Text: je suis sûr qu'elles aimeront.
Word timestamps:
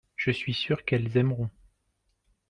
je 0.15 0.31
suis 0.31 0.55
sûr 0.55 0.83
qu'elles 0.83 1.15
aimeront. 1.15 1.51